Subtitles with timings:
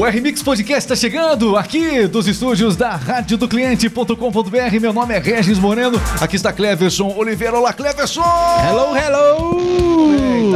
[0.00, 4.80] O RMix Podcast está chegando aqui dos estúdios da Rádio do Cliente.com.br.
[4.80, 6.00] Meu nome é Regis Moreno.
[6.18, 7.58] Aqui está Cleverson Oliveira.
[7.58, 8.22] Olá, Cleverson!
[8.22, 9.60] Hello, hello!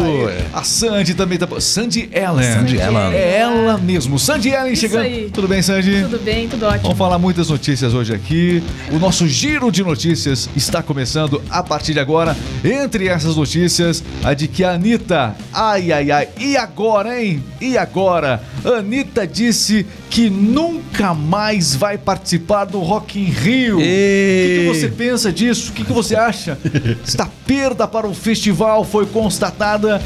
[0.00, 1.46] Eita, a Sandy também tá.
[1.60, 2.52] Sandy Ellen.
[2.54, 3.12] Sandy Ellen.
[3.12, 4.18] É ela mesmo.
[4.18, 5.02] Sandy Ellen Isso chegando.
[5.02, 5.30] aí.
[5.30, 6.04] Tudo bem, Sandy?
[6.04, 6.82] Tudo bem, tudo ótimo.
[6.82, 8.62] Vamos falar muitas notícias hoje aqui.
[8.90, 12.34] O nosso giro de notícias está começando a partir de agora.
[12.64, 15.36] Entre essas notícias, a de que a Anitta.
[15.52, 16.28] Ai, ai, ai.
[16.38, 17.44] E agora, hein?
[17.60, 18.40] E agora?
[18.64, 23.76] Anitta disse que nunca mais vai participar do Rock in Rio.
[23.76, 25.70] O que, que você pensa disso?
[25.70, 26.56] O que, que você acha?
[27.06, 30.00] Esta perda para o festival foi constatada.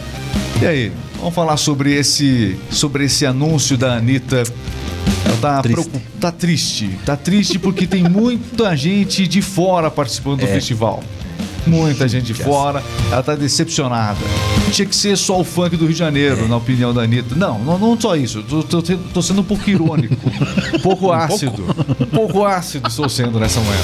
[0.60, 0.92] E aí?
[1.18, 4.42] Vamos falar sobre esse, sobre esse anúncio da Anitta.
[5.24, 5.90] Ela tá, Triste.
[6.20, 6.90] tá triste.
[7.04, 10.48] Tá triste porque tem muita gente de fora participando do É.
[10.48, 11.02] festival.
[11.66, 12.82] Muita gente de fora.
[13.12, 14.18] Ela tá decepcionada.
[14.70, 16.48] Tinha que ser só o funk do Rio de Janeiro, É.
[16.48, 17.34] na opinião da Anitta.
[17.34, 18.42] Não, não, não só isso.
[18.42, 20.14] Tô, tô, tô- sendo um pouco irônico.
[20.74, 21.64] Um pouco ácido.
[22.00, 23.80] Um pouco ácido estou sendo nessa manhã.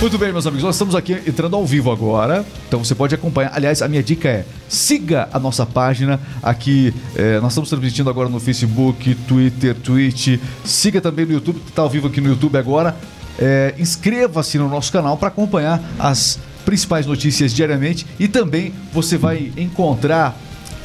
[0.00, 3.52] Muito bem, meus amigos, nós estamos aqui entrando ao vivo agora, então você pode acompanhar.
[3.54, 6.92] Aliás, a minha dica é siga a nossa página aqui.
[7.14, 10.38] eh, nós estamos transmitindo agora no Facebook, Twitter, Twitch.
[10.64, 12.96] Siga também no YouTube, está ao vivo aqui no YouTube agora.
[13.38, 19.52] Eh, Inscreva-se no nosso canal para acompanhar as principais notícias diariamente e também você vai
[19.56, 20.36] encontrar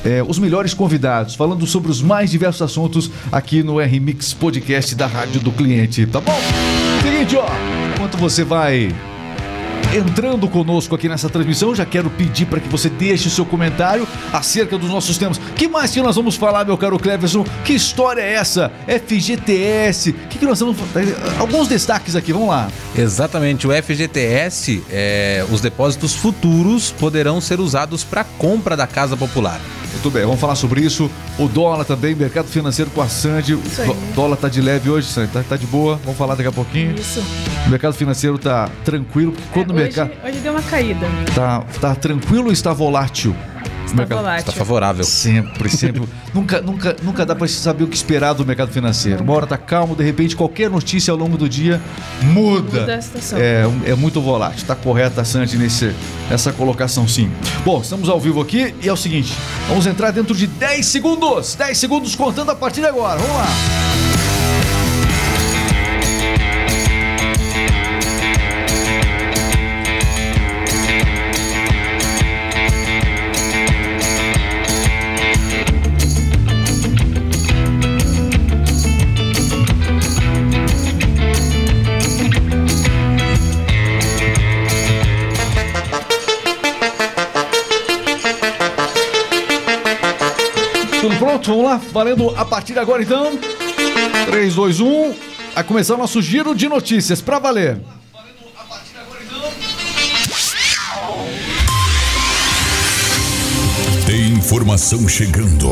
[0.03, 5.08] é, os melhores convidados, falando sobre os mais diversos assuntos aqui no R-Mix Podcast da
[5.08, 6.39] Rádio do Cliente, tá bom?
[7.02, 7.47] Seguinte, ó,
[7.94, 8.94] enquanto você vai
[9.94, 14.08] entrando conosco aqui nessa transmissão, já quero pedir para que você deixe o seu comentário
[14.32, 15.40] acerca dos nossos temas.
[15.56, 17.44] Que mais que nós vamos falar, meu caro Cleverson?
[17.64, 18.72] Que história é essa?
[18.88, 20.12] FGTS?
[20.12, 20.78] O que, que nós vamos
[21.40, 22.70] Alguns destaques aqui, vamos lá.
[22.95, 29.60] Exatamente, o FGTS, é, os depósitos futuros poderão ser usados para compra da casa popular.
[29.92, 31.09] Muito bem, vamos falar sobre isso.
[31.38, 33.56] O dólar também, mercado financeiro com a Sandy.
[33.56, 33.62] O
[34.16, 36.00] dólar tá de leve hoje, Sandy, tá, tá de boa.
[36.04, 36.95] Vamos falar daqui a pouquinho.
[36.98, 37.22] Isso.
[37.66, 41.08] O mercado financeiro tá tranquilo, porque quando É, o mercado hoje, hoje deu uma caída.
[41.36, 43.36] tá, tá tranquilo ou está volátil?
[43.89, 44.39] O Está mercado- volátil.
[44.39, 45.04] Está favorável.
[45.04, 46.04] Sempre, sempre.
[46.33, 49.23] nunca, nunca, nunca dá pra saber o que esperar do mercado financeiro.
[49.23, 51.82] Uma hora tá calmo, de repente qualquer notícia ao longo do dia
[52.22, 52.82] muda.
[52.82, 53.39] Muda a situação.
[53.39, 54.66] É, é muito volátil.
[54.67, 55.94] Tá correta, Sandy, nesse,
[56.30, 57.32] nessa colocação sim.
[57.66, 59.33] Bom, estamos ao vivo aqui e é o seguinte:
[59.67, 61.55] vamos entrar dentro de 10 segundos.
[61.55, 63.20] 10 segundos contando a partir de agora.
[63.20, 64.08] Vamos lá.
[91.49, 91.82] Vamos lá?
[91.92, 93.32] Valendo a partir de agora então.
[94.27, 95.14] 3, 2, 1.
[95.55, 97.82] Vai começar o nosso giro de notícias pra valer.
[104.05, 105.70] Tem informação chegando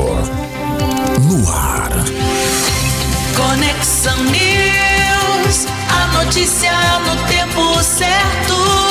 [1.29, 1.91] no ar.
[3.35, 6.71] Conexão News, a notícia
[7.01, 8.86] no tempo certo.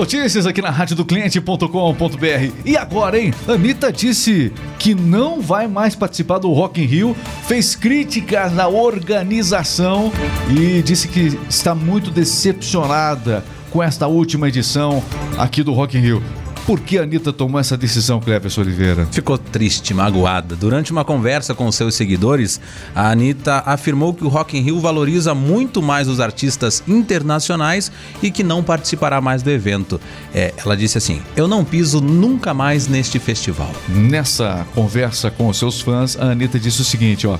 [0.00, 2.52] Notícias aqui na rádio do cliente.com.br.
[2.64, 3.34] E agora, hein?
[3.46, 7.14] Anitta disse que não vai mais participar do Rock in Rio,
[7.46, 10.10] fez críticas na organização
[10.48, 15.04] e disse que está muito decepcionada com esta última edição
[15.36, 16.22] aqui do Rock in Rio.
[16.70, 19.04] Por que a Anitta tomou essa decisão, Cleves Oliveira?
[19.10, 20.54] Ficou triste, magoada.
[20.54, 22.60] Durante uma conversa com seus seguidores,
[22.94, 27.90] a Anitta afirmou que o Rock in Rio valoriza muito mais os artistas internacionais
[28.22, 30.00] e que não participará mais do evento.
[30.32, 33.72] É, ela disse assim: Eu não piso nunca mais neste festival.
[33.88, 37.36] Nessa conversa com os seus fãs, a Anitta disse o seguinte, ó.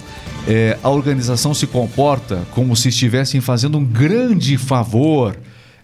[0.49, 5.37] é, a organização se comporta como se estivessem fazendo um grande favor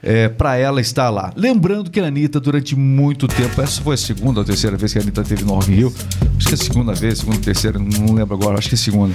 [0.06, 1.32] é, para ela estar lá.
[1.34, 4.98] Lembrando que a Anitta, durante muito tempo, essa foi a segunda ou terceira vez que
[5.00, 5.92] a Anitta teve no Rock Rio.
[6.36, 8.78] Acho que é a segunda vez, segunda, terceira, não lembro agora, acho que é a
[8.78, 9.14] segunda.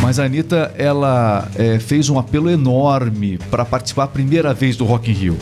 [0.00, 4.86] Mas a Anitta, ela é, fez um apelo enorme para participar a primeira vez do
[4.86, 5.38] Rock in Rio.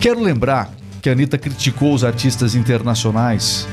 [0.00, 3.68] Quero lembrar que a Anitta criticou os artistas internacionais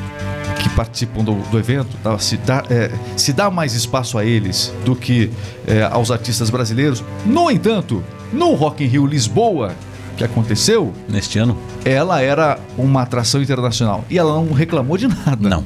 [0.61, 2.19] que participam do, do evento, tá?
[2.19, 5.31] se, dá, é, se dá mais espaço a eles do que
[5.65, 7.03] é, aos artistas brasileiros.
[7.25, 9.73] No entanto, no Rock in Rio Lisboa,
[10.17, 11.57] que aconteceu, Neste ano?
[11.85, 15.49] ela era uma atração internacional e ela não reclamou de nada.
[15.49, 15.63] Não.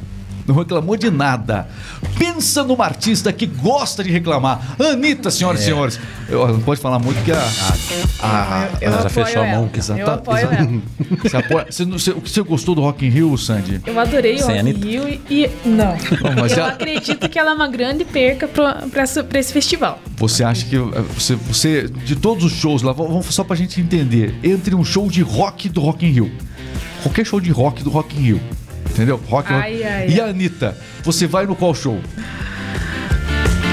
[0.48, 1.68] Não reclamou de nada.
[2.18, 4.76] Pensa numa artista que gosta de reclamar.
[4.80, 5.64] Anitta, senhoras É.
[5.64, 6.00] e senhores.
[6.30, 7.38] Eu, não pode falar muito que a.
[8.22, 9.54] a, Eu ela já apoio fechou a mão.
[9.56, 9.70] ela.
[9.76, 10.82] Exata- Eu apoio ela.
[11.24, 13.82] Você, apoia- você, não- você, você gostou do Rock in Rio, Sandy?
[13.86, 14.72] Eu adorei o Rock in?
[14.74, 15.96] Rio e, Não.
[16.40, 19.52] mas eu ela- acredito que ela é uma grande perca pra, pra, essa- pra esse
[19.54, 20.00] festival.
[20.18, 20.80] Você acha que eh,
[21.18, 25.10] você, você de todos os shows lá, vamos só pra gente entender, entre um show
[25.10, 26.32] de rock do Rock in Rio,
[27.04, 28.42] qualquer show de rock do Rock in Rio,
[28.96, 29.22] entendeu?
[29.28, 29.84] Rock, Ai, rock.
[29.86, 32.00] ai, e a Anitta, você vai no qual show?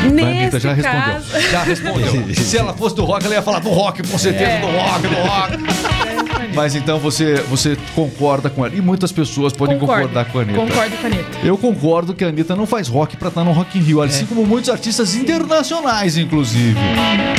[0.05, 1.01] A Nesse Anitta já respondeu.
[1.01, 1.51] caso.
[1.51, 2.35] Já respondeu.
[2.35, 4.61] Se ela fosse do rock, ela ia falar do rock, com certeza, É.
[4.61, 5.92] do rock, do rock.
[6.55, 8.75] Mas então você, você concorda com ela.
[8.75, 10.09] E muitas pessoas podem Concordo.
[10.09, 10.61] concordar com a Anitta.
[10.61, 11.39] Concordo com a Anitta.
[11.45, 14.27] Eu concordo que a Anitta não faz rock pra estar no Rock in Rio, assim
[14.27, 16.79] como muitos artistas internacionais, inclusive.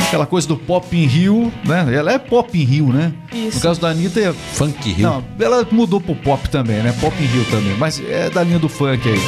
[0.06, 1.86] Aquela coisa do Pop in Rio, né?
[1.94, 3.12] Ela é Pop in Rio, né?
[3.32, 3.56] Isso.
[3.56, 4.32] No caso da Anitta, é...
[4.32, 5.06] Funk Rio.
[5.06, 6.94] Não, ela mudou pro pop também, né?
[7.00, 9.20] Pop in Rio também, mas é da linha do funk aí.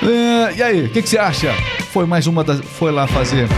[0.00, 1.52] É, e aí, o que, que você acha?
[1.92, 2.60] Foi mais uma das...
[2.60, 3.48] Foi lá fazer...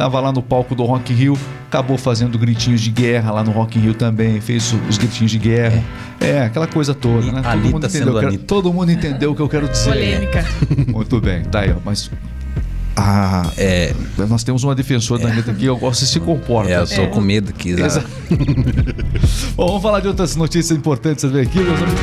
[0.00, 1.38] Tava lá no palco do Rock in Rio,
[1.68, 5.36] acabou fazendo gritinhos de guerra lá no Rock in Rio também, fez os gritinhos de
[5.38, 5.84] guerra.
[6.18, 7.42] É, aquela coisa toda, E né?
[7.44, 8.44] a Anitta entendeu, sendo o que eu- Anitta.
[8.46, 9.90] todo mundo entendeu o que eu quero dizer.
[9.90, 10.42] Polêmica.
[10.88, 11.76] Muito bem, tá aí, ó.
[11.84, 12.10] Mas.
[13.02, 13.94] Ah, É,
[14.28, 16.70] nós temos uma defensora da Anitta aqui, eu gosto se comporta.
[16.70, 17.70] é, eu tô com medo que.
[17.70, 18.04] Exa-
[19.56, 22.00] Bom, vamos falar de outras notícias importantes também aqui, meus amigos.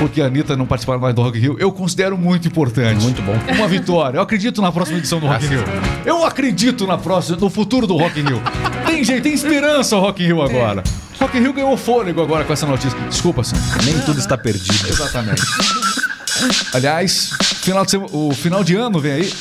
[0.00, 3.00] Porque a Anitta não participar mais do Rock Rio, eu considero muito importante.
[3.02, 3.34] Muito bom.
[3.54, 4.18] Uma vitória.
[4.18, 5.62] Eu acredito na próxima edição do Rock Rio.
[6.04, 8.42] Eu acredito na próxima, no futuro do Rock in Rio.
[8.86, 10.82] Tem jeito, tem esperança o Rock in Rio agora.
[11.20, 12.98] Rock in Rio ganhou fôlego agora com essa notícia.
[13.08, 13.56] Desculpa, Sam.
[13.84, 14.88] Nem tudo está perdido.
[14.88, 15.42] Exatamente.
[16.72, 17.30] Aliás,
[17.62, 19.32] final de o final de ano vem aí.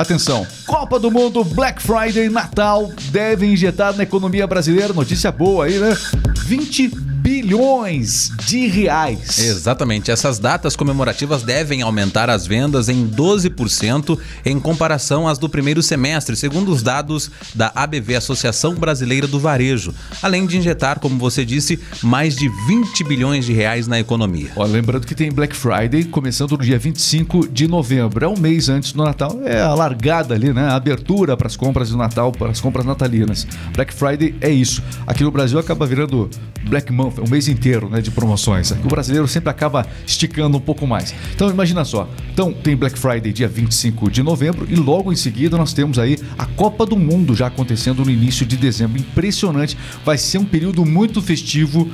[0.00, 4.94] Atenção, Copa do Mundo, Black Friday, Natal devem injetar na economia brasileira.
[4.94, 5.94] Notícia boa aí, né?
[6.38, 6.88] 20
[7.20, 9.38] bilhões de reais.
[9.38, 10.10] Exatamente.
[10.10, 16.34] Essas datas comemorativas devem aumentar as vendas em 12% em comparação às do primeiro semestre,
[16.34, 21.78] segundo os dados da ABV, Associação Brasileira do Varejo, além de injetar, como você disse,
[22.02, 24.50] mais de 20 bilhões de reais na economia.
[24.56, 28.24] Ó, lembrando que tem Black Friday começando no dia 25 de novembro.
[28.24, 29.40] É um mês antes do Natal.
[29.44, 30.62] É a largada ali, né?
[30.62, 33.46] A abertura para as compras do Natal, para as compras natalinas.
[33.74, 34.82] Black Friday é isso.
[35.06, 36.30] Aqui no Brasil acaba virando
[36.68, 38.72] Black Month, um mês inteiro né, de promoções.
[38.72, 41.14] Aqui o brasileiro sempre acaba esticando um pouco mais.
[41.34, 42.08] Então imagina só.
[42.32, 46.18] Então tem Black Friday dia 25 de novembro e logo em seguida nós temos aí
[46.38, 48.98] a Copa do Mundo já acontecendo no início de dezembro.
[48.98, 49.76] Impressionante.
[50.04, 51.88] Vai ser um período muito festivo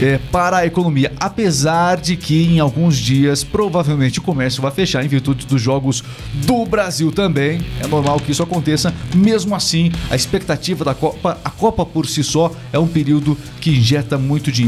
[0.00, 1.12] é, para a economia.
[1.18, 6.02] Apesar de que em alguns dias provavelmente o comércio vai fechar em virtude dos jogos
[6.46, 7.60] do Brasil também.
[7.82, 8.94] É normal que isso aconteça.
[9.14, 13.70] Mesmo assim, a expectativa da Copa, a Copa por si só é um período que
[13.70, 14.59] injeta muito dinheiro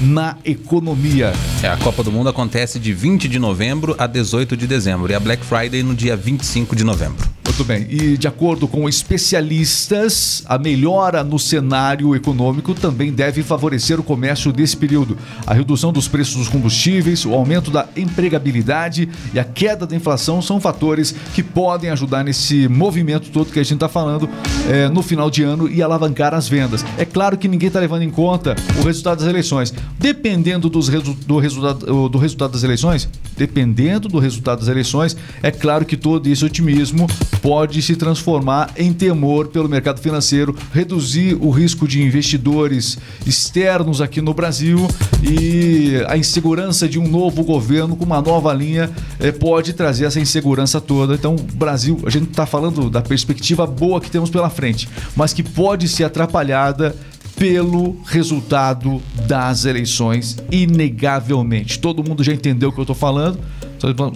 [0.00, 1.32] na economia.
[1.62, 5.14] É, a Copa do Mundo acontece de 20 de novembro a 18 de dezembro e
[5.14, 7.33] a Black Friday no dia 25 de novembro.
[7.56, 7.86] Muito bem.
[7.88, 14.52] E de acordo com especialistas, a melhora no cenário econômico também deve favorecer o comércio
[14.52, 15.16] nesse período.
[15.46, 20.42] A redução dos preços dos combustíveis, o aumento da empregabilidade e a queda da inflação
[20.42, 24.28] são fatores que podem ajudar nesse movimento todo que a gente está falando
[24.68, 26.84] eh, no final de ano e alavancar as vendas.
[26.98, 29.72] É claro que ninguém está levando em conta o resultado das eleições.
[29.96, 35.52] Dependendo dos resu do, resultado, do resultado das eleições, dependendo do resultado das eleições, é
[35.52, 37.06] claro que todo esse otimismo
[37.44, 42.96] pode se transformar em temor pelo mercado financeiro, reduzir o risco de investidores
[43.26, 44.88] externos aqui no Brasil
[45.22, 50.18] e a insegurança de um novo governo com uma nova linha eh, pode trazer essa
[50.18, 51.16] insegurança toda.
[51.16, 55.42] Então, Brasil, a gente está falando da perspectiva boa que temos pela frente, mas que
[55.42, 56.96] pode ser atrapalhada
[57.36, 61.78] pelo resultado das eleições, inegavelmente.
[61.78, 63.38] Todo mundo já entendeu o que eu estou falando.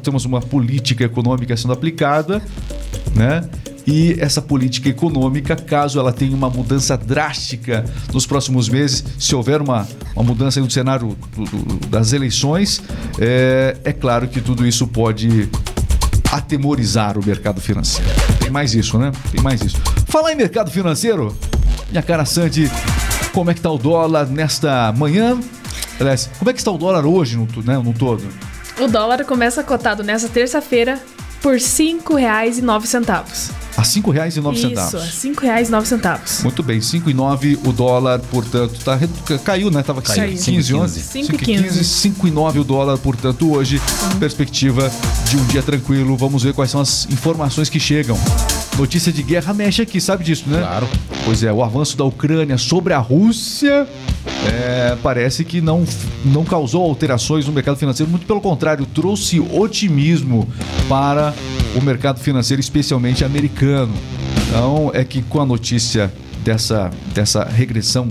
[0.03, 2.41] Temos uma política econômica sendo aplicada,
[3.15, 3.43] né?
[3.87, 9.63] E essa política econômica, caso ela tenha uma mudança drástica nos próximos meses, se houver
[9.63, 12.83] uma, uma mudança no cenário do- do- das eleições,
[13.19, 15.49] é, é claro que tudo isso pode
[16.31, 18.11] atemorizar o mercado financeiro.
[18.41, 19.11] Tem mais isso, né?
[19.33, 19.77] Tem mais isso.
[20.07, 21.35] Falar em mercado financeiro,
[21.91, 22.71] minha cara Sandy,
[23.39, 25.39] como é que tá o dólar nesta manhã?
[26.01, 28.27] Aliás, como é que está o dólar hoje no, né, no todo?
[28.81, 31.01] O dólar começa cotado nessa terça-feira
[31.41, 33.51] por R$ 5,09.
[33.77, 34.55] A R$ 5,09.
[34.55, 36.43] Isso, R$ 5,09.
[36.43, 38.99] Muito bem, 5,9 o dólar, portanto, tá,
[39.45, 39.85] caiu, né?
[39.85, 41.01] Tava Caiu, 15, 11.
[41.01, 42.13] 5,15.
[42.13, 43.81] 5,9 o dólar, portanto, hoje,
[44.19, 44.91] perspectiva
[45.31, 46.17] de um dia tranquilo.
[46.17, 48.19] Vamos ver quais são as informações que chegam.
[48.79, 50.61] Notícia de guerra mexe aqui, sabe disso, né?
[50.61, 50.89] Claro.
[51.25, 53.87] Pois é, o avanço da Ucrânia sobre a Rússia
[54.47, 55.85] é, parece que não,
[56.25, 60.49] não causou alterações no mercado financeiro, muito pelo contrário, trouxe otimismo
[60.89, 61.35] para
[61.75, 63.93] o mercado financeiro, especialmente americano.
[64.49, 66.13] Então, é que com a notícia
[66.45, 68.09] dessa, dessa regressão,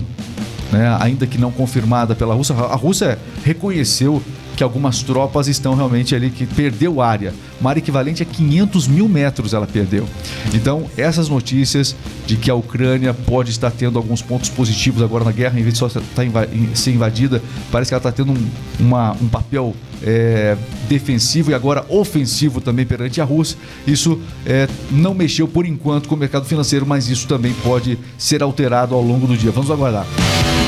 [0.70, 4.22] né, ainda que não confirmada pela Rússia, a Rússia reconheceu
[4.58, 7.32] que algumas tropas estão realmente ali que perdeu área.
[7.60, 10.04] Uma área equivalente a 500 mil metros ela perdeu.
[10.52, 11.94] Então, essas notícias
[12.26, 15.74] de que a Ucrânia pode estar tendo alguns pontos positivos agora na guerra, em vez
[15.74, 18.48] de só estar inva ser invadida, parece que ela está tendo um,
[18.80, 20.56] uma, um papel é,
[20.88, 23.56] defensivo e agora ofensivo também perante a Rússia.
[23.86, 28.42] Isso é, não mexeu por enquanto com o mercado financeiro, mas isso também pode ser
[28.42, 29.52] alterado ao longo do dia.
[29.52, 30.04] Vamos aguardar.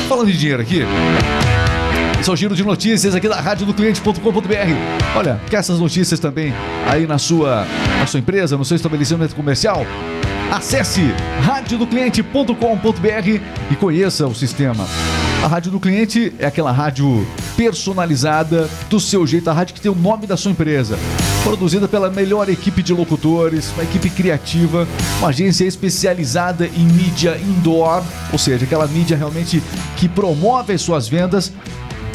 [0.07, 0.79] Falando de dinheiro aqui.
[2.27, 5.17] É o giro de notícias aqui da rádio do cliente.com.br.
[5.17, 6.53] Olha, quer essas notícias também
[6.87, 7.65] aí na sua,
[7.99, 9.83] na sua empresa, no seu estabelecimento comercial?
[10.51, 11.01] Acesse
[11.41, 14.85] radiodocliente.com.br e conheça o sistema.
[15.43, 17.25] A rádio do cliente é aquela rádio
[17.57, 20.99] personalizada do seu jeito, a rádio que tem o nome da sua empresa.
[21.43, 24.87] Produzida pela melhor equipe de locutores, uma equipe criativa,
[25.17, 29.61] uma agência especializada em mídia indoor, ou seja, aquela mídia realmente
[29.97, 31.51] que promove as suas vendas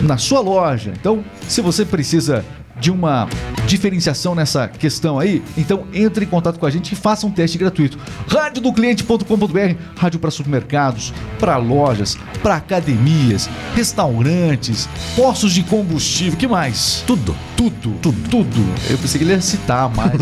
[0.02, 0.92] na sua loja.
[0.98, 2.44] Então, se você precisa
[2.78, 3.28] de uma
[3.66, 7.56] diferenciação nessa questão aí, então entre em contato com a gente e faça um teste
[7.58, 7.98] gratuito.
[8.28, 17.02] Radiodocliente.com.br, rádio para supermercados, para lojas, para academias, restaurantes, postos de combustível, que mais?
[17.06, 17.34] Tudo.
[17.56, 18.60] Tudo, tudo, tudo.
[18.90, 20.12] Eu pensei que ele ia citar mais.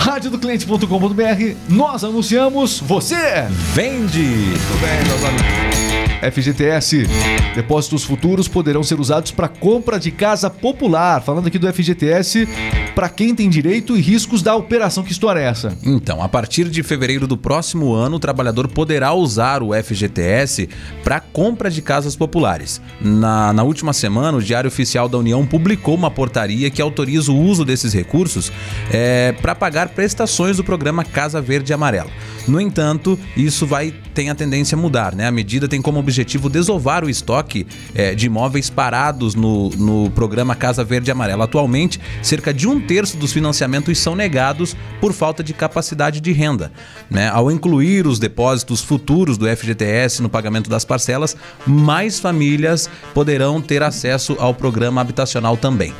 [0.00, 4.54] Radiodocliente.com.br, nós anunciamos, você Vende!
[4.66, 5.87] Tudo bem, meus amigos.
[6.20, 7.06] FGTS.
[7.54, 11.22] Depósitos futuros poderão ser usados para compra de casa popular.
[11.22, 12.48] Falando aqui do FGTS,
[12.94, 15.04] para quem tem direito e riscos da operação.
[15.04, 15.76] Que história é essa?
[15.84, 20.68] Então, a partir de fevereiro do próximo ano, o trabalhador poderá usar o FGTS
[21.04, 22.80] para compra de casas populares.
[23.00, 27.40] Na, na última semana, o Diário Oficial da União publicou uma portaria que autoriza o
[27.40, 28.52] uso desses recursos
[28.90, 32.10] é, para pagar prestações do programa Casa Verde e Amarela.
[32.48, 35.28] No entanto, isso vai tem a tendência a mudar, né?
[35.28, 40.54] A medida tem como objetivo desovar o estoque é, de imóveis parados no, no programa
[40.54, 41.44] Casa Verde Amarela.
[41.44, 46.72] Atualmente, cerca de um terço dos financiamentos são negados por falta de capacidade de renda.
[47.10, 47.28] Né?
[47.28, 51.36] Ao incluir os depósitos futuros do FGTS no pagamento das parcelas,
[51.66, 55.92] mais famílias poderão ter acesso ao programa habitacional também.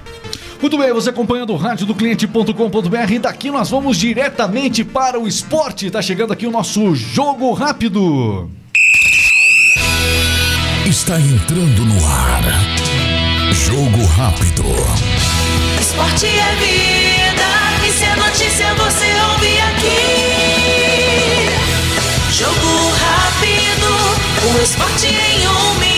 [0.60, 5.90] Muito bem, você acompanhando o rádio do cliente.com.br daqui nós vamos diretamente para o esporte.
[5.90, 8.50] Tá chegando aqui o nosso jogo rápido.
[10.86, 12.42] Está entrando no ar.
[13.52, 14.64] Jogo rápido.
[15.80, 17.48] Esporte é vida,
[17.86, 20.08] e se é notícia você ouve aqui.
[22.32, 23.90] Jogo rápido,
[24.54, 25.97] o esporte em um minuto.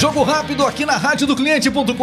[0.00, 1.94] Jogo rápido aqui na rádio do cliente.com.br.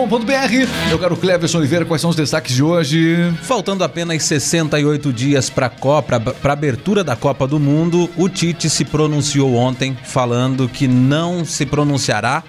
[0.92, 3.34] Eu quero Cleverson Oliveira, quais são os destaques de hoje?
[3.42, 9.56] Faltando apenas 68 dias para a abertura da Copa do Mundo, o Tite se pronunciou
[9.56, 12.44] ontem falando que não se pronunciará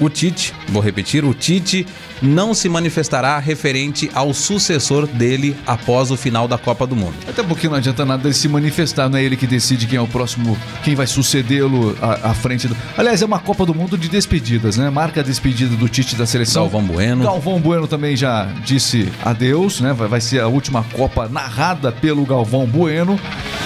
[0.00, 1.86] o Tite, vou repetir, o Tite
[2.22, 7.14] não se manifestará referente ao sucessor dele após o final da Copa do Mundo.
[7.28, 10.00] Até porque não adianta nada ele se manifestar, não é ele que decide quem é
[10.00, 12.76] o próximo, quem vai sucedê-lo à, à frente do.
[12.96, 14.90] Aliás, é uma Copa do Mundo de despedidas, né?
[14.90, 16.62] Marca a despedida do Tite da seleção.
[16.62, 17.24] Galvão Bueno.
[17.24, 19.92] Galvão Bueno também já disse adeus, né?
[19.92, 23.18] Vai, vai ser a última Copa narrada pelo Galvão Bueno.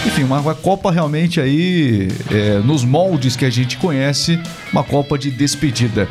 [0.07, 4.41] Enfim, uma, uma Copa realmente aí, é, nos moldes que a gente conhece,
[4.73, 6.09] uma Copa de despedida.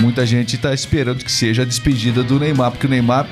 [0.00, 3.26] Muita gente está esperando que seja a despedida do Neymar, porque o Neymar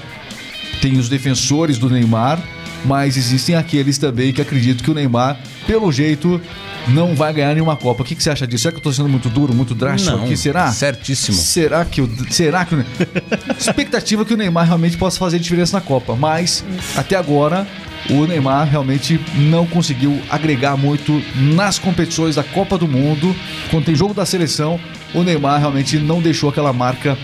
[0.81, 2.43] tem os defensores do Neymar,
[2.85, 6.41] mas existem aqueles também que acreditam que o Neymar, pelo jeito,
[6.89, 8.03] não vai ganhar nenhuma Copa.
[8.03, 8.63] O que, que você acha disso?
[8.63, 10.37] Será que eu tô sendo muito duro, muito drástico Não, aqui?
[10.37, 10.71] Será?
[10.73, 11.37] certíssimo.
[11.37, 12.11] Será que o.
[12.31, 12.85] Será que o.
[13.59, 16.15] Expectativa que o Neymar realmente possa fazer diferença na Copa.
[16.15, 16.65] Mas,
[16.97, 17.67] até agora,
[18.11, 23.35] o Neymar realmente não conseguiu agregar muito nas competições da Copa do Mundo.
[23.71, 24.79] Quando tem jogo da seleção,
[25.17, 27.19] o Neymar realmente não deixou aquela marca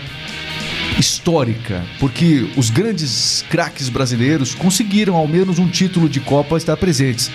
[0.98, 7.30] histórica, porque os grandes craques brasileiros conseguiram ao menos um título de Copa estar presentes.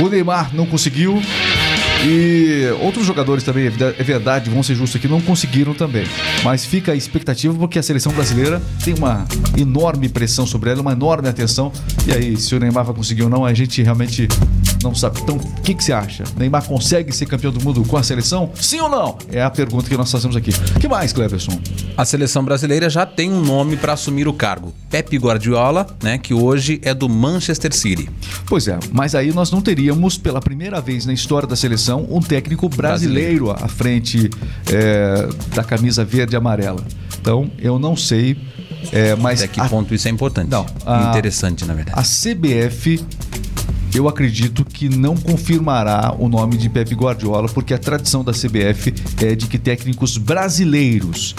[0.00, 1.20] O Neymar não conseguiu,
[2.04, 6.06] E outros jogadores também, é é verdade, vão ser justos aqui, não conseguiram também.
[6.44, 9.26] Mas fica a expectativa porque a seleção brasileira tem uma
[9.56, 11.72] enorme pressão sobre ela, uma enorme atenção.
[12.06, 14.28] E aí, se o Neymar vai conseguir ou não, a gente realmente
[14.82, 15.20] não sabe.
[15.20, 16.24] Então, o que, que você acha?
[16.36, 18.50] Neymar consegue ser campeão do mundo com a seleção?
[18.54, 19.18] Sim ou não?
[19.30, 20.50] É a pergunta que nós fazemos aqui.
[20.76, 21.58] O que mais, Cleverson?
[21.96, 24.72] A seleção brasileira já tem um nome para assumir o cargo.
[24.90, 28.08] Pepe Guardiola, né, que hoje é do Manchester City.
[28.46, 32.20] Pois é, mas aí nós não teríamos, pela primeira vez na história da seleção, um
[32.20, 34.30] técnico brasileiro à frente
[34.72, 36.82] é, da camisa verde e amarela.
[37.20, 38.38] Então, eu não sei,
[38.92, 40.48] é, mas Até que a, ponto isso é importante.
[40.50, 41.98] Não, a- Interessante, na verdade.
[41.98, 43.04] a CBF,
[43.94, 48.92] eu acredito que não confirmará o nome de Pepe Guardiola, porque a tradição da CBF
[49.22, 51.34] é de que técnicos brasileiros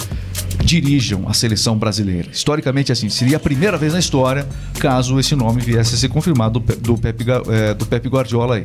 [0.64, 2.28] dirijam a seleção brasileira.
[2.32, 4.46] Historicamente, assim, seria a primeira vez na história
[4.78, 7.24] caso esse nome viesse a ser confirmado do Pe- do Pepe,
[7.78, 8.64] do Pepe Guardiola aí.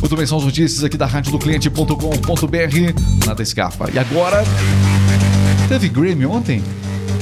[0.00, 3.26] Muito bem, são as notícias aqui da rádio do cliente.com.br.
[3.26, 3.90] Nada escapa.
[3.92, 4.44] E agora.
[5.68, 6.62] Teve Grammy ontem?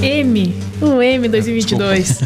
[0.02, 0.54] M.
[0.82, 2.20] O M 2022.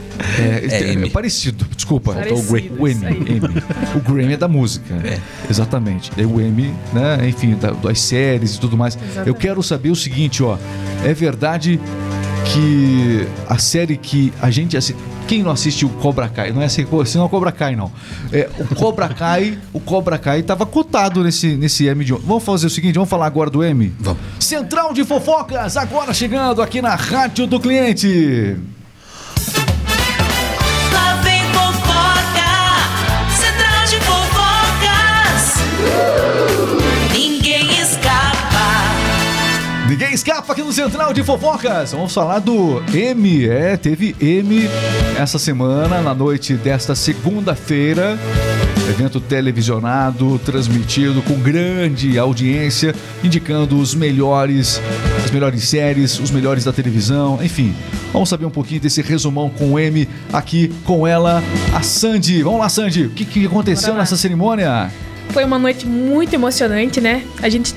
[0.38, 1.10] É, É é, M.
[1.10, 2.12] parecido, desculpa.
[2.14, 3.04] Parecido, o, Gra- o M.
[3.06, 3.40] M.
[3.96, 4.94] O Grammy é da música.
[5.50, 6.10] Exatamente.
[6.16, 7.28] É o M, né?
[7.28, 8.96] Enfim, da- das séries e tudo mais.
[8.96, 9.28] Exatamente.
[9.28, 10.56] Eu quero saber o seguinte, ó.
[11.04, 11.80] É verdade
[12.46, 14.94] que a série que a gente assi-
[15.26, 17.90] quem não assistiu Cobra Kai, não é assim, assim não é Cobra Kai não.
[18.30, 22.26] É, o Cobra Kai, o Cobra Kai tava cotado nesse nesse M de ontem.
[22.26, 23.92] Vamos fazer o seguinte, vamos falar agora do M?
[23.98, 24.20] Vamos.
[24.38, 28.56] Central de Fofocas, agora chegando aqui na Rádio do Cliente.
[39.88, 41.92] Ninguém escapa aqui no Central de Fofocas.
[41.92, 43.46] Vamos falar do M.
[43.46, 44.62] É, teve M
[45.18, 48.18] essa semana, na noite desta segunda-feira.
[48.88, 54.80] Evento televisionado, transmitido com grande audiência, indicando os melhores,
[55.22, 57.74] as melhores séries, os melhores da televisão, enfim.
[58.10, 61.42] Vamos saber um pouquinho desse resumão com o M aqui com ela,
[61.74, 62.42] a Sandy.
[62.42, 63.04] Vamos lá, Sandy.
[63.04, 64.90] O que, que aconteceu nessa cerimônia?
[65.30, 67.24] Foi uma noite muito emocionante, né?
[67.42, 67.74] A gente,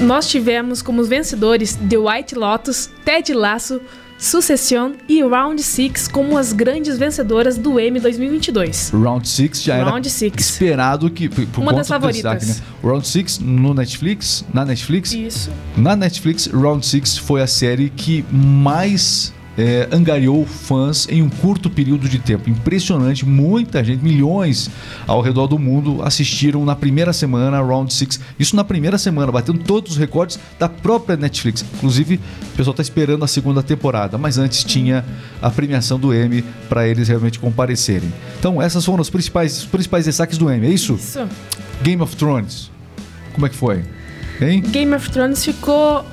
[0.00, 3.80] nós tivemos como vencedores The White Lotus, Ted Lasso,
[4.18, 8.90] Succession e Round 6 como as grandes vencedoras do M 2022.
[8.94, 10.42] Round 6 já era Round Six.
[10.50, 12.40] esperado que por, por Uma das do favoritas.
[12.40, 12.66] destaque, né?
[12.82, 15.50] Round 6 no Netflix, na Netflix, Isso.
[15.76, 21.70] na Netflix, Round 6 foi a série que mais é, angariou fãs em um curto
[21.70, 22.48] período de tempo.
[22.50, 24.70] Impressionante, muita gente, milhões
[25.06, 28.20] ao redor do mundo assistiram na primeira semana Round 6.
[28.38, 31.64] Isso na primeira semana, batendo todos os recordes da própria Netflix.
[31.76, 32.20] Inclusive,
[32.52, 35.04] o pessoal está esperando a segunda temporada, mas antes tinha
[35.40, 38.12] a premiação do Emmy para eles realmente comparecerem.
[38.38, 40.94] Então, essas foram os principais, os principais destaques do Emmy, é isso?
[40.94, 41.26] Isso.
[41.82, 42.70] Game of Thrones.
[43.32, 43.82] Como é que foi?
[44.40, 44.60] Hein?
[44.60, 46.04] Game of Thrones ficou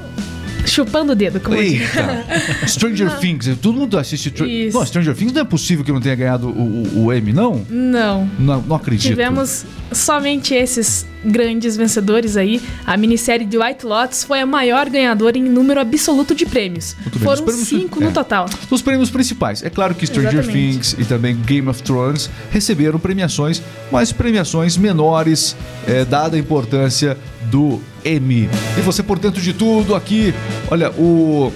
[0.66, 1.56] chupando o dedo, como.
[1.56, 2.26] Eita!
[2.68, 4.32] Stranger Things, todo mundo assiste.
[4.32, 4.46] Tr...
[4.46, 4.78] Isso.
[4.78, 6.52] Não, Stranger Things não é possível que não tenha ganhado o,
[7.00, 7.66] o, o Emmy, não?
[7.70, 8.30] Não.
[8.40, 9.10] Não, não acredito.
[9.10, 12.62] Tivemos somente esses grandes vencedores aí.
[12.86, 16.96] A minissérie de White Lotus foi a maior ganhadora em número absoluto de prêmios.
[17.02, 18.06] Muito bem, Foram os prêmios- cinco é.
[18.06, 18.50] no total.
[18.70, 19.64] Os prêmios principais.
[19.64, 20.74] É claro que Stranger Exatamente.
[20.74, 25.56] Things e também Game of Thrones receberam premiações, mas premiações menores,
[25.88, 27.18] é, dada a importância
[27.54, 28.50] do Emmy.
[28.76, 30.34] E você por dentro de tudo aqui,
[30.72, 31.54] olha, o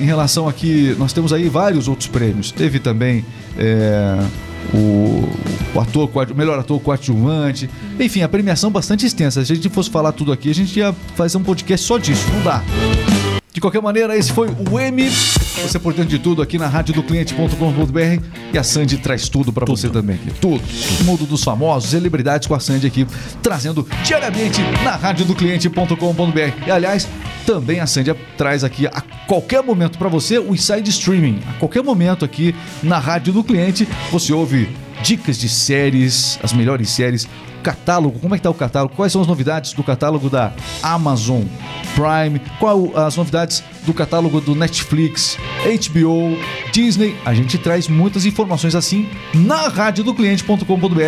[0.00, 2.50] em relação aqui, nós temos aí vários outros prêmios.
[2.50, 3.24] Teve também
[3.56, 4.18] é,
[4.72, 5.28] o,
[5.72, 7.70] o ator, o melhor ator coadjuvante.
[8.00, 9.44] Enfim, a premiação bastante extensa.
[9.44, 12.26] Se a gente fosse falar tudo aqui, a gente ia fazer um podcast só disso.
[12.32, 12.64] Não dá.
[13.54, 15.08] De qualquer maneira, esse foi o M.
[15.08, 19.52] Você por dentro de tudo aqui na rádio do cliente.com.br e a Sandy traz tudo
[19.52, 20.32] pra você também aqui.
[20.40, 20.60] Tudo.
[21.00, 23.06] O mundo dos famosos, celebridades com a Sandy aqui,
[23.40, 26.66] trazendo diariamente na rádio do cliente.com.br.
[26.66, 27.08] E aliás,
[27.46, 31.38] também a Sandy traz aqui a qualquer momento pra você o Inside Streaming.
[31.48, 34.68] A qualquer momento aqui na rádio do cliente, você ouve
[35.04, 37.28] dicas de séries, as melhores séries,
[37.62, 38.94] catálogo, como é que tá o catálogo?
[38.96, 41.42] Quais são as novidades do catálogo da Amazon
[41.94, 42.40] Prime?
[42.58, 46.38] Qual as novidades do catálogo do Netflix, HBO,
[46.72, 47.14] Disney?
[47.22, 50.98] A gente traz muitas informações assim na rádio do cliente.com.br.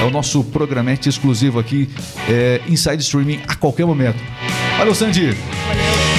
[0.00, 1.90] É o nosso programete exclusivo aqui,
[2.30, 4.18] é, Inside Streaming a qualquer momento.
[4.78, 5.36] Valeu, Sandy!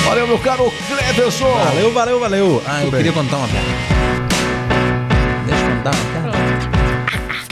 [0.06, 1.50] Valeu, meu caro Cleverson!
[1.50, 2.64] Valeu, valeu, valeu.
[2.68, 3.00] Ah, eu bem.
[3.00, 3.68] queria contar uma piada.
[5.48, 6.13] Deixa eu contar uma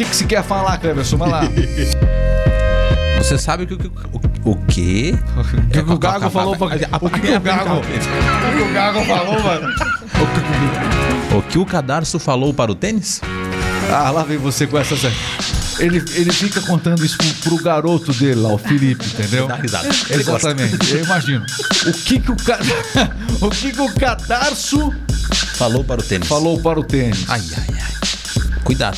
[0.03, 1.17] que, que se quer falar, Cleverson?
[1.17, 1.41] Vai lá.
[3.17, 3.91] Você sabe o que o,
[4.45, 5.13] o, o quê?
[5.37, 6.67] O que, que o Gago falou pra...
[6.67, 7.75] O que, que o Gago...
[7.75, 9.75] O que, o Gago falou, mano?
[11.37, 13.21] O que o cadarço falou para o tênis?
[13.91, 15.03] Ah, lá vem você com essas.
[15.79, 19.47] Ele, ele fica contando isso pro, pro garoto dele lá, o Felipe, entendeu?
[19.47, 19.87] Dá risada.
[20.09, 20.91] Exatamente.
[20.91, 21.45] Eu imagino.
[21.85, 22.57] O que que o, ca...
[23.39, 24.91] o que que o cadarço
[25.55, 26.27] Falou para o tênis.
[26.27, 27.23] falou para o tênis?
[27.27, 27.91] Ai, ai, ai.
[28.63, 28.97] Cuidado.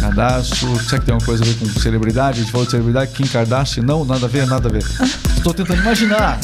[0.00, 2.38] Cadastro, será que tem alguma coisa a ver com celebridade?
[2.40, 3.82] A gente falou de celebridade, Kim Kardashian?
[3.82, 4.82] Não, nada a ver, nada a ver.
[5.36, 6.38] Estou tentando imaginar.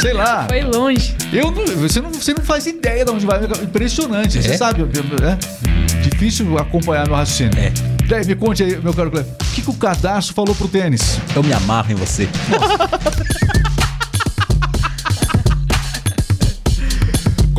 [0.00, 0.46] Sei lá.
[0.48, 1.14] Foi longe.
[1.32, 3.40] Eu não, você, não, você não faz ideia de onde vai.
[3.62, 4.42] Impressionante.
[4.42, 4.56] Você É?
[4.56, 7.58] sabe, é difícil acompanhar meu raciocínio.
[7.58, 7.72] É.
[8.08, 9.30] Daí, me conte aí, meu caro Cleber.
[9.40, 11.18] O que, que o cadastro falou pro tênis?
[11.34, 12.28] Eu me amarro em você.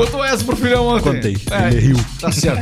[0.05, 1.13] Contou essa pro filhão ontem.
[1.13, 1.37] Contei.
[1.51, 1.97] É, Ele riu.
[2.19, 2.61] Tá certo.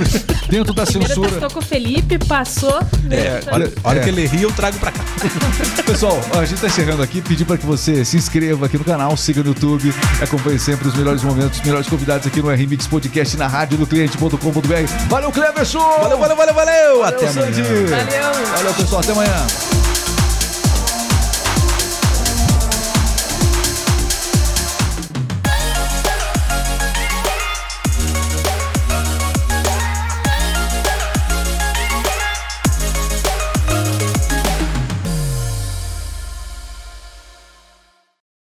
[0.50, 1.30] Dentro da Primeiro censura.
[1.30, 2.80] testou com o Felipe, passou.
[3.10, 4.04] É, Olha, olha É.
[4.04, 5.00] que ele ri, eu trago pra cá.
[5.86, 7.22] Pessoal, a gente tá encerrando aqui.
[7.22, 10.96] Pedir para que você se inscreva aqui no canal, siga no YouTube, acompanhe sempre os
[10.96, 15.08] melhores momentos, os melhores convidados aqui no RMix Podcast na rádio do cliente.com.br.
[15.10, 15.80] Valeu, Cleverson!
[16.02, 17.04] Valeu, valeu, valeu, valeu.
[17.04, 17.62] Até Sandy.
[17.62, 17.86] amanhã.
[18.32, 18.48] Valeu.
[18.58, 19.02] Valeu, pessoal.
[19.02, 19.89] Até amanhã.